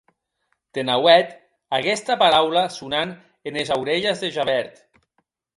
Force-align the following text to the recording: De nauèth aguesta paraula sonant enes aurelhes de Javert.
De 0.77 0.85
nauèth 0.89 1.35
aguesta 1.79 2.17
paraula 2.23 2.65
sonant 2.79 3.15
enes 3.53 3.73
aurelhes 3.77 4.25
de 4.25 4.35
Javert. 4.39 4.85